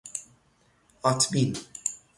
[1.03, 1.55] آتبین